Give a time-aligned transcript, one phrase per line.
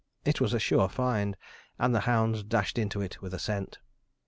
[0.25, 1.37] It was a sure find,
[1.77, 3.77] and the hounds dashed into it with a scent.